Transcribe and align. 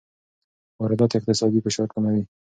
واردات 0.81 1.11
اقتصادي 1.17 1.59
فشار 1.65 1.87
کموي. 1.93 2.23